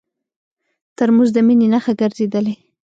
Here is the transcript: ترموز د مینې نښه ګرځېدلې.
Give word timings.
ترموز 0.97 1.29
د 1.33 1.37
مینې 1.47 1.67
نښه 1.73 1.93
ګرځېدلې. 1.99 2.55